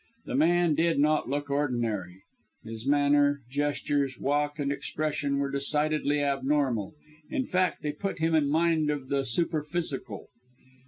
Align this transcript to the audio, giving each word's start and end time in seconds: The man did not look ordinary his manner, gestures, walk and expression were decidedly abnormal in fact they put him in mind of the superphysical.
The 0.25 0.33
man 0.33 0.73
did 0.73 0.97
not 0.97 1.29
look 1.29 1.51
ordinary 1.51 2.23
his 2.63 2.87
manner, 2.87 3.41
gestures, 3.51 4.17
walk 4.19 4.57
and 4.57 4.71
expression 4.71 5.37
were 5.37 5.51
decidedly 5.51 6.21
abnormal 6.23 6.95
in 7.29 7.45
fact 7.45 7.83
they 7.83 7.91
put 7.91 8.17
him 8.17 8.33
in 8.33 8.49
mind 8.49 8.89
of 8.89 9.09
the 9.09 9.25
superphysical. 9.25 10.29